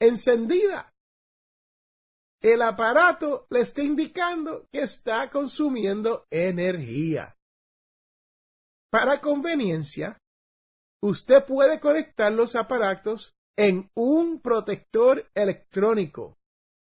encendida, 0.00 0.92
el 2.40 2.62
aparato 2.62 3.46
le 3.48 3.60
está 3.60 3.84
indicando 3.84 4.66
que 4.72 4.80
está 4.80 5.30
consumiendo 5.30 6.26
energía. 6.28 7.36
Para 8.90 9.20
conveniencia, 9.20 10.18
usted 11.00 11.46
puede 11.46 11.78
conectar 11.78 12.32
los 12.32 12.56
aparatos 12.56 13.36
en 13.56 13.88
un 13.94 14.40
protector 14.40 15.30
electrónico 15.32 16.40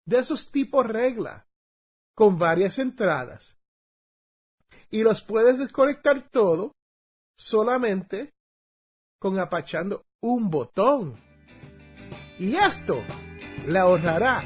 de 0.06 0.18
esos 0.18 0.50
tipos 0.50 0.86
regla 0.86 1.47
con 2.18 2.36
varias 2.36 2.80
entradas 2.80 3.56
y 4.90 5.04
los 5.04 5.20
puedes 5.22 5.60
desconectar 5.60 6.20
todo 6.32 6.74
solamente 7.36 8.34
con 9.20 9.38
apachando 9.38 10.04
un 10.20 10.50
botón. 10.50 11.14
Y 12.40 12.56
esto 12.56 13.04
le 13.68 13.78
ahorrará 13.78 14.42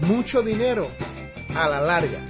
mucho 0.00 0.42
dinero 0.42 0.90
a 1.56 1.66
la 1.70 1.80
larga. 1.80 2.20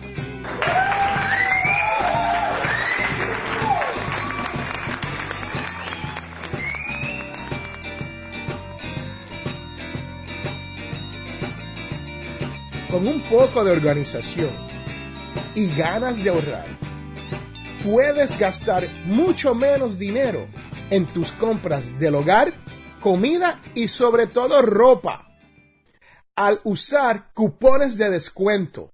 con 12.89 13.09
un 13.09 13.21
poco 13.25 13.63
de 13.63 13.73
organización 13.73 14.66
y 15.55 15.75
ganas 15.75 16.23
de 16.23 16.31
ahorrar, 16.31 16.67
puedes 17.85 18.39
gastar 18.39 18.89
mucho 19.05 19.55
menos 19.55 19.99
dinero 19.99 20.49
en 20.91 21.07
tus 21.13 21.33
compras 21.33 21.99
del 21.99 22.15
hogar, 22.15 22.55
comida 23.01 23.63
y 23.75 23.89
sobre 23.89 24.27
todo 24.27 24.63
ropa 24.63 25.27
al 26.37 26.61
usar 26.65 27.33
cupones 27.33 27.97
de 27.97 28.11
descuento. 28.11 28.93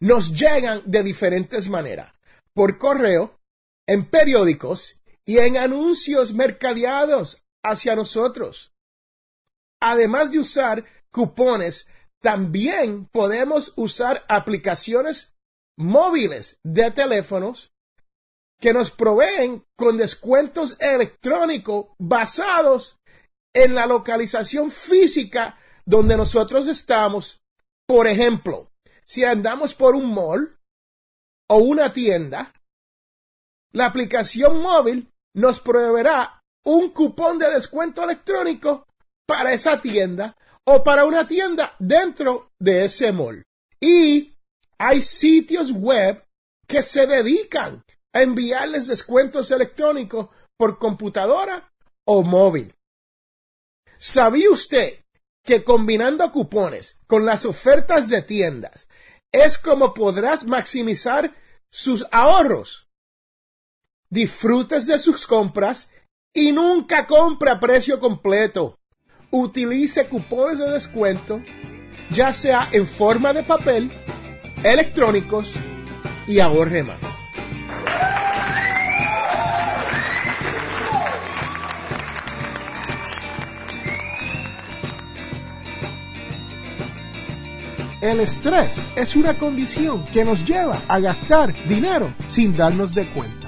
Nos 0.00 0.32
llegan 0.32 0.82
de 0.86 1.02
diferentes 1.02 1.68
maneras, 1.68 2.12
por 2.52 2.78
correo, 2.78 3.38
en 3.86 4.08
periódicos 4.08 5.00
y 5.24 5.38
en 5.38 5.56
anuncios 5.56 6.32
mercadeados 6.32 7.44
hacia 7.62 7.94
nosotros. 7.94 8.72
Además 9.80 10.32
de 10.32 10.40
usar 10.40 10.84
cupones 11.10 11.86
también 12.20 13.06
podemos 13.06 13.72
usar 13.76 14.24
aplicaciones 14.28 15.36
móviles 15.76 16.60
de 16.62 16.90
teléfonos 16.90 17.72
que 18.58 18.74
nos 18.74 18.90
proveen 18.90 19.64
con 19.74 19.96
descuentos 19.96 20.76
electrónicos 20.80 21.86
basados 21.98 23.00
en 23.54 23.74
la 23.74 23.86
localización 23.86 24.70
física 24.70 25.58
donde 25.86 26.16
nosotros 26.16 26.68
estamos. 26.68 27.42
Por 27.86 28.06
ejemplo, 28.06 28.70
si 29.06 29.24
andamos 29.24 29.74
por 29.74 29.96
un 29.96 30.14
mall 30.14 30.58
o 31.48 31.56
una 31.56 31.92
tienda, 31.92 32.52
la 33.72 33.86
aplicación 33.86 34.60
móvil 34.60 35.10
nos 35.34 35.58
proveerá 35.58 36.42
un 36.64 36.90
cupón 36.90 37.38
de 37.38 37.50
descuento 37.50 38.04
electrónico 38.04 38.86
para 39.26 39.52
esa 39.54 39.80
tienda 39.80 40.36
o 40.66 40.84
para 40.84 41.04
una 41.04 41.26
tienda 41.26 41.74
dentro 41.78 42.52
de 42.58 42.84
ese 42.84 43.12
mall. 43.12 43.44
Y 43.80 44.34
hay 44.78 45.02
sitios 45.02 45.72
web 45.72 46.24
que 46.66 46.82
se 46.82 47.06
dedican 47.06 47.84
a 48.14 48.22
enviarles 48.22 48.86
descuentos 48.86 49.50
electrónicos 49.50 50.28
por 50.56 50.78
computadora 50.78 51.72
o 52.06 52.22
móvil. 52.22 52.74
¿Sabía 53.98 54.50
usted 54.50 55.04
que 55.44 55.64
combinando 55.64 56.30
cupones 56.32 56.98
con 57.06 57.24
las 57.24 57.44
ofertas 57.44 58.08
de 58.08 58.22
tiendas 58.22 58.88
es 59.32 59.58
como 59.58 59.94
podrás 59.94 60.44
maximizar 60.44 61.34
sus 61.70 62.06
ahorros? 62.10 62.88
Disfrutes 64.08 64.86
de 64.86 64.98
sus 64.98 65.26
compras 65.26 65.90
y 66.34 66.52
nunca 66.52 67.06
compra 67.06 67.52
a 67.52 67.60
precio 67.60 68.00
completo 68.00 68.79
utilice 69.30 70.06
cupones 70.06 70.58
de 70.58 70.70
descuento, 70.70 71.40
ya 72.10 72.32
sea 72.32 72.68
en 72.72 72.86
forma 72.86 73.32
de 73.32 73.42
papel, 73.42 73.90
electrónicos 74.62 75.52
y 76.26 76.40
ahorre 76.40 76.82
más. 76.82 77.10
El 88.00 88.20
estrés 88.20 88.80
es 88.96 89.14
una 89.14 89.38
condición 89.38 90.06
que 90.06 90.24
nos 90.24 90.42
lleva 90.44 90.80
a 90.88 90.98
gastar 91.00 91.54
dinero 91.68 92.14
sin 92.28 92.56
darnos 92.56 92.94
de 92.94 93.06
cuenta. 93.08 93.39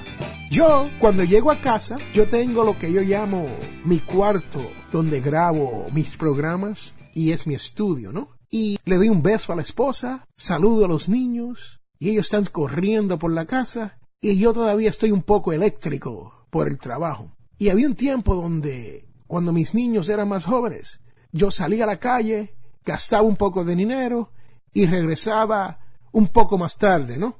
Yo, 0.53 0.87
cuando 0.99 1.23
llego 1.23 1.49
a 1.49 1.59
casa, 1.59 1.97
yo 2.13 2.29
tengo 2.29 2.63
lo 2.63 2.77
que 2.77 2.93
yo 2.93 3.01
llamo 3.01 3.47
mi 3.85 3.97
cuarto 3.97 4.61
donde 4.91 5.19
grabo 5.19 5.87
mis 5.91 6.15
programas 6.15 6.93
y 7.15 7.31
es 7.31 7.47
mi 7.47 7.55
estudio, 7.55 8.11
¿no? 8.11 8.37
Y 8.51 8.77
le 8.85 8.97
doy 8.97 9.09
un 9.09 9.23
beso 9.23 9.51
a 9.51 9.55
la 9.55 9.63
esposa, 9.63 10.27
saludo 10.35 10.85
a 10.85 10.87
los 10.87 11.09
niños 11.09 11.81
y 11.97 12.11
ellos 12.11 12.27
están 12.27 12.45
corriendo 12.45 13.17
por 13.17 13.31
la 13.31 13.47
casa 13.47 13.97
y 14.21 14.37
yo 14.37 14.53
todavía 14.53 14.91
estoy 14.91 15.09
un 15.09 15.23
poco 15.23 15.53
eléctrico 15.53 16.45
por 16.51 16.67
el 16.67 16.77
trabajo. 16.77 17.35
Y 17.57 17.69
había 17.69 17.87
un 17.87 17.95
tiempo 17.95 18.35
donde, 18.35 19.07
cuando 19.25 19.53
mis 19.53 19.73
niños 19.73 20.07
eran 20.07 20.27
más 20.27 20.45
jóvenes, 20.45 21.01
yo 21.31 21.49
salía 21.49 21.85
a 21.85 21.87
la 21.87 21.97
calle, 21.97 22.53
gastaba 22.85 23.23
un 23.23 23.37
poco 23.37 23.65
de 23.65 23.75
dinero 23.75 24.29
y 24.71 24.85
regresaba 24.85 25.79
un 26.11 26.27
poco 26.27 26.59
más 26.59 26.77
tarde, 26.77 27.17
¿no? 27.17 27.39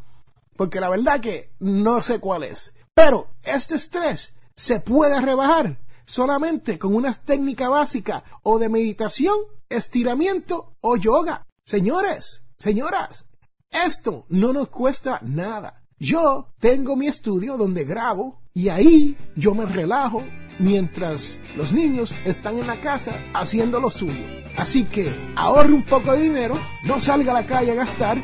Porque 0.55 0.81
la 0.81 0.91
verdad 0.91 1.21
que 1.21 1.49
no 1.61 2.03
sé 2.03 2.19
cuál 2.19 2.43
es. 2.43 2.75
Pero 2.93 3.29
este 3.43 3.77
estrés 3.77 4.35
se 4.55 4.81
puede 4.81 5.19
rebajar 5.21 5.79
solamente 6.07 6.79
con 6.79 6.95
una 6.95 7.13
técnica 7.13 7.69
básica 7.69 8.25
o 8.43 8.59
de 8.59 8.69
meditación, 8.69 9.37
estiramiento 9.69 10.77
o 10.81 10.97
yoga. 10.97 11.47
Señores, 11.65 12.45
señoras, 12.59 13.27
esto 13.71 14.25
no 14.29 14.53
nos 14.53 14.69
cuesta 14.69 15.21
nada. 15.23 15.83
Yo 15.99 16.49
tengo 16.59 16.97
mi 16.97 17.09
estudio 17.09 17.57
donde 17.57 17.85
grabo 17.85 18.41
y 18.55 18.69
ahí 18.69 19.17
yo 19.35 19.55
me 19.55 19.67
relajo 19.67 20.23
mientras 20.59 21.41
los 21.57 21.73
niños 21.73 22.15
están 22.25 22.59
en 22.59 22.67
la 22.67 22.81
casa 22.81 23.13
haciendo 23.35 23.81
lo 23.81 23.91
suyo. 23.91 24.23
Así 24.57 24.85
que 24.85 25.13
ahorre 25.35 25.73
un 25.73 25.83
poco 25.83 26.13
de 26.13 26.23
dinero, 26.23 26.59
no 26.85 27.01
salga 27.01 27.33
a 27.33 27.43
la 27.43 27.47
calle 27.47 27.73
a 27.73 27.75
gastar 27.75 28.19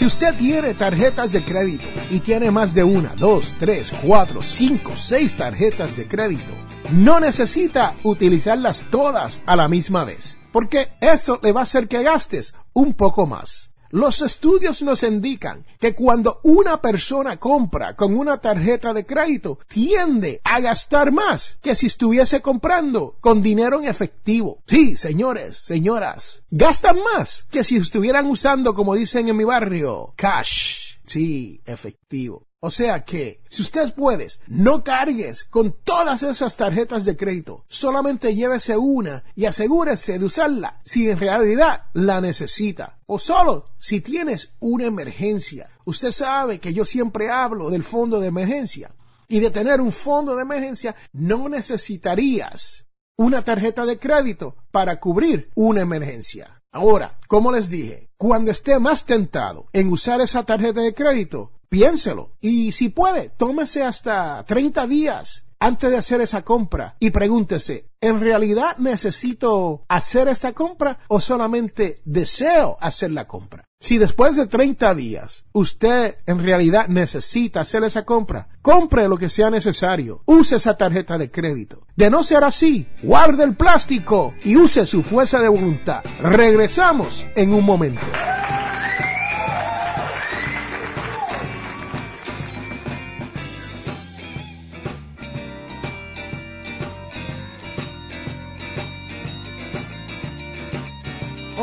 Si 0.00 0.06
usted 0.06 0.34
tiene 0.34 0.72
tarjetas 0.72 1.30
de 1.32 1.44
crédito 1.44 1.86
y 2.10 2.20
tiene 2.20 2.50
más 2.50 2.72
de 2.72 2.82
una, 2.82 3.14
dos, 3.16 3.54
tres, 3.58 3.92
cuatro, 4.02 4.42
cinco, 4.42 4.96
seis 4.96 5.36
tarjetas 5.36 5.94
de 5.94 6.08
crédito, 6.08 6.54
no 6.90 7.20
necesita 7.20 7.92
utilizarlas 8.02 8.86
todas 8.90 9.42
a 9.44 9.56
la 9.56 9.68
misma 9.68 10.04
vez, 10.04 10.38
porque 10.52 10.88
eso 11.02 11.38
le 11.42 11.52
va 11.52 11.60
a 11.60 11.64
hacer 11.64 11.86
que 11.86 12.02
gastes 12.02 12.54
un 12.72 12.94
poco 12.94 13.26
más. 13.26 13.69
Los 13.90 14.22
estudios 14.22 14.82
nos 14.82 15.02
indican 15.02 15.64
que 15.78 15.94
cuando 15.94 16.40
una 16.44 16.80
persona 16.80 17.38
compra 17.38 17.96
con 17.96 18.16
una 18.16 18.38
tarjeta 18.38 18.92
de 18.92 19.04
crédito, 19.04 19.58
tiende 19.66 20.40
a 20.44 20.60
gastar 20.60 21.10
más 21.10 21.58
que 21.60 21.74
si 21.74 21.86
estuviese 21.86 22.40
comprando 22.40 23.16
con 23.20 23.42
dinero 23.42 23.80
en 23.80 23.88
efectivo. 23.88 24.62
Sí, 24.66 24.96
señores, 24.96 25.56
señoras, 25.56 26.42
gastan 26.50 26.98
más 27.02 27.44
que 27.50 27.64
si 27.64 27.76
estuvieran 27.76 28.26
usando, 28.26 28.74
como 28.74 28.94
dicen 28.94 29.28
en 29.28 29.36
mi 29.36 29.44
barrio, 29.44 30.12
cash. 30.16 30.98
Sí, 31.04 31.60
efectivo. 31.66 32.46
O 32.62 32.70
sea 32.70 33.04
que, 33.04 33.42
si 33.48 33.62
usted 33.62 33.94
puede, 33.94 34.28
no 34.46 34.84
cargues 34.84 35.44
con 35.44 35.74
todas 35.82 36.22
esas 36.22 36.56
tarjetas 36.56 37.06
de 37.06 37.16
crédito. 37.16 37.64
Solamente 37.68 38.34
llévese 38.34 38.76
una 38.76 39.24
y 39.34 39.46
asegúrese 39.46 40.18
de 40.18 40.26
usarla 40.26 40.78
si 40.84 41.08
en 41.08 41.18
realidad 41.18 41.84
la 41.94 42.20
necesita. 42.20 42.98
O 43.06 43.18
solo 43.18 43.70
si 43.78 44.02
tienes 44.02 44.56
una 44.60 44.84
emergencia. 44.84 45.70
Usted 45.86 46.10
sabe 46.10 46.58
que 46.58 46.74
yo 46.74 46.84
siempre 46.84 47.30
hablo 47.30 47.70
del 47.70 47.82
fondo 47.82 48.20
de 48.20 48.28
emergencia. 48.28 48.94
Y 49.26 49.40
de 49.40 49.50
tener 49.50 49.80
un 49.80 49.92
fondo 49.92 50.36
de 50.36 50.42
emergencia 50.42 50.94
no 51.14 51.48
necesitarías 51.48 52.84
una 53.16 53.42
tarjeta 53.42 53.86
de 53.86 53.98
crédito 53.98 54.56
para 54.70 55.00
cubrir 55.00 55.50
una 55.54 55.80
emergencia. 55.80 56.60
Ahora, 56.72 57.18
como 57.26 57.52
les 57.52 57.70
dije, 57.70 58.10
cuando 58.18 58.50
esté 58.50 58.78
más 58.78 59.06
tentado 59.06 59.66
en 59.72 59.88
usar 59.88 60.20
esa 60.20 60.44
tarjeta 60.44 60.82
de 60.82 60.94
crédito, 60.94 61.52
piénselo. 61.70 62.32
Y 62.42 62.72
si 62.72 62.90
puede, 62.90 63.30
tómese 63.30 63.82
hasta 63.82 64.44
30 64.44 64.86
días 64.86 65.46
antes 65.60 65.90
de 65.90 65.96
hacer 65.98 66.20
esa 66.22 66.42
compra 66.42 66.96
y 66.98 67.10
pregúntese, 67.10 67.90
¿en 68.00 68.20
realidad 68.20 68.78
necesito 68.78 69.84
hacer 69.88 70.28
esta 70.28 70.52
compra 70.52 71.00
o 71.08 71.20
solamente 71.20 71.96
deseo 72.04 72.78
hacer 72.80 73.10
la 73.10 73.26
compra? 73.26 73.64
Si 73.78 73.98
después 73.98 74.36
de 74.36 74.46
30 74.46 74.94
días 74.94 75.44
usted 75.52 76.16
en 76.26 76.38
realidad 76.38 76.88
necesita 76.88 77.60
hacer 77.60 77.84
esa 77.84 78.04
compra, 78.04 78.48
compre 78.62 79.08
lo 79.08 79.16
que 79.16 79.28
sea 79.28 79.50
necesario, 79.50 80.22
use 80.26 80.56
esa 80.56 80.76
tarjeta 80.76 81.18
de 81.18 81.30
crédito. 81.30 81.86
De 81.94 82.10
no 82.10 82.22
ser 82.24 82.42
así, 82.42 82.88
guarde 83.02 83.44
el 83.44 83.54
plástico 83.54 84.34
y 84.42 84.56
use 84.56 84.86
su 84.86 85.02
fuerza 85.02 85.40
de 85.40 85.48
voluntad. 85.48 86.02
Regresamos 86.22 87.26
en 87.36 87.52
un 87.52 87.64
momento. 87.64 88.06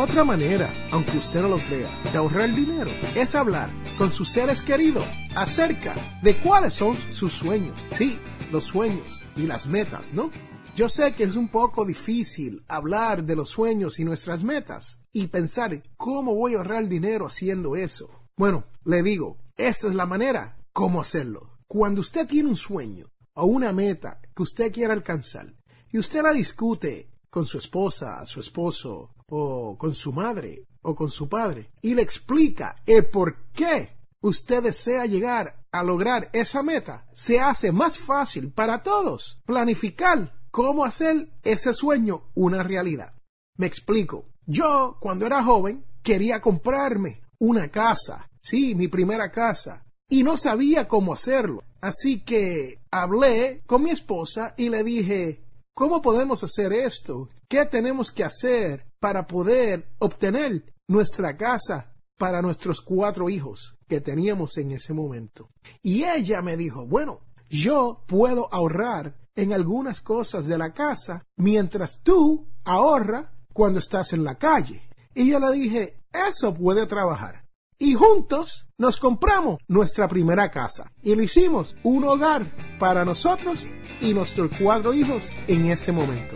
Otra 0.09 0.23
manera, 0.23 0.73
aunque 0.89 1.17
usted 1.17 1.41
no 1.41 1.49
lo 1.49 1.57
crea, 1.57 1.89
de 2.01 2.17
ahorrar 2.17 2.55
dinero 2.55 2.89
es 3.13 3.35
hablar 3.35 3.69
con 3.97 4.11
sus 4.13 4.31
seres 4.31 4.63
queridos 4.63 5.05
acerca 5.35 5.95
de 6.23 6.39
cuáles 6.39 6.73
son 6.75 6.95
sus 7.11 7.33
sueños. 7.33 7.77
Sí, 7.97 8.17
los 8.49 8.63
sueños 8.63 9.05
y 9.35 9.41
las 9.41 9.67
metas, 9.67 10.13
¿no? 10.13 10.31
Yo 10.77 10.87
sé 10.87 11.13
que 11.13 11.25
es 11.25 11.35
un 11.35 11.49
poco 11.49 11.85
difícil 11.85 12.63
hablar 12.69 13.25
de 13.25 13.35
los 13.35 13.49
sueños 13.49 13.99
y 13.99 14.05
nuestras 14.05 14.43
metas 14.43 14.97
y 15.11 15.27
pensar 15.27 15.83
cómo 15.97 16.33
voy 16.33 16.55
a 16.55 16.59
ahorrar 16.59 16.87
dinero 16.87 17.27
haciendo 17.27 17.75
eso. 17.75 18.09
Bueno, 18.37 18.63
le 18.85 19.03
digo, 19.03 19.37
esta 19.57 19.89
es 19.89 19.93
la 19.93 20.05
manera 20.05 20.57
cómo 20.71 21.01
hacerlo. 21.01 21.59
Cuando 21.67 21.99
usted 21.99 22.25
tiene 22.25 22.49
un 22.49 22.55
sueño 22.55 23.11
o 23.33 23.45
una 23.45 23.73
meta 23.73 24.21
que 24.33 24.43
usted 24.43 24.71
quiere 24.71 24.93
alcanzar 24.93 25.53
y 25.91 25.99
usted 25.99 26.23
la 26.23 26.31
discute 26.31 27.11
con 27.29 27.45
su 27.45 27.57
esposa, 27.57 28.25
su 28.25 28.39
esposo, 28.39 29.13
o 29.29 29.77
con 29.77 29.93
su 29.93 30.13
madre 30.13 30.65
o 30.81 30.95
con 30.95 31.11
su 31.11 31.27
padre 31.27 31.71
y 31.81 31.95
le 31.95 32.01
explica 32.01 32.77
el 32.85 33.05
por 33.07 33.51
qué 33.51 33.97
usted 34.21 34.63
desea 34.63 35.05
llegar 35.05 35.63
a 35.71 35.83
lograr 35.83 36.29
esa 36.33 36.63
meta, 36.63 37.05
se 37.13 37.39
hace 37.39 37.71
más 37.71 37.99
fácil 37.99 38.51
para 38.51 38.81
todos 38.81 39.41
planificar 39.45 40.33
cómo 40.49 40.85
hacer 40.85 41.29
ese 41.43 41.73
sueño 41.73 42.29
una 42.33 42.63
realidad. 42.63 43.13
Me 43.57 43.67
explico. 43.67 44.25
Yo, 44.45 44.97
cuando 44.99 45.25
era 45.25 45.43
joven, 45.43 45.85
quería 46.01 46.39
comprarme 46.39 47.21
una 47.37 47.69
casa, 47.69 48.29
sí, 48.41 48.73
mi 48.75 48.87
primera 48.87 49.29
casa, 49.29 49.85
y 50.09 50.23
no 50.23 50.37
sabía 50.37 50.87
cómo 50.87 51.13
hacerlo. 51.13 51.63
Así 51.81 52.23
que 52.23 52.79
hablé 52.89 53.61
con 53.65 53.83
mi 53.83 53.91
esposa 53.91 54.53
y 54.57 54.69
le 54.69 54.83
dije, 54.83 55.43
¿cómo 55.73 56.01
podemos 56.01 56.43
hacer 56.43 56.71
esto? 56.71 57.29
¿Qué 57.49 57.65
tenemos 57.65 58.11
que 58.11 58.23
hacer 58.23 58.86
para 58.99 59.27
poder 59.27 59.89
obtener 59.99 60.73
nuestra 60.87 61.35
casa 61.35 61.93
para 62.17 62.41
nuestros 62.41 62.81
cuatro 62.81 63.29
hijos 63.29 63.77
que 63.87 64.01
teníamos 64.01 64.57
en 64.57 64.71
ese 64.71 64.93
momento. 64.93 65.49
Y 65.81 66.03
ella 66.03 66.41
me 66.41 66.57
dijo, 66.57 66.85
bueno, 66.85 67.21
yo 67.49 68.03
puedo 68.07 68.51
ahorrar 68.51 69.15
en 69.35 69.53
algunas 69.53 70.01
cosas 70.01 70.45
de 70.45 70.57
la 70.57 70.73
casa 70.73 71.25
mientras 71.35 71.99
tú 72.01 72.47
ahorra 72.65 73.31
cuando 73.53 73.79
estás 73.79 74.13
en 74.13 74.23
la 74.23 74.35
calle. 74.35 74.81
Y 75.13 75.29
yo 75.29 75.39
le 75.39 75.51
dije, 75.51 76.01
eso 76.11 76.53
puede 76.53 76.85
trabajar. 76.87 77.45
Y 77.79 77.93
juntos 77.93 78.67
nos 78.79 78.97
compramos 78.97 79.59
nuestra 79.67 80.07
primera 80.07 80.49
casa 80.49 80.91
y 81.03 81.13
lo 81.13 81.21
hicimos 81.21 81.75
un 81.83 82.03
hogar 82.05 82.51
para 82.79 83.05
nosotros 83.05 83.67
y 84.01 84.13
nuestros 84.15 84.49
cuatro 84.59 84.95
hijos 84.95 85.29
en 85.47 85.67
ese 85.67 85.91
momento. 85.91 86.35